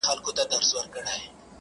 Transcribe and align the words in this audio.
ستـا 0.05 0.43
د 0.49 0.53
سونډو 0.69 0.99
رنگ. 1.07 1.25